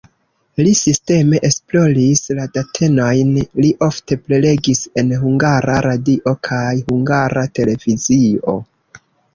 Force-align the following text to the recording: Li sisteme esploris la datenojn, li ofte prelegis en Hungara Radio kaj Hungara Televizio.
Li 0.67 0.69
sisteme 0.77 1.41
esploris 1.49 2.23
la 2.39 2.47
datenojn, 2.55 3.35
li 3.65 3.71
ofte 3.89 4.19
prelegis 4.25 4.83
en 5.03 5.15
Hungara 5.27 5.77
Radio 5.91 6.37
kaj 6.51 6.67
Hungara 6.91 7.47
Televizio. 7.61 8.61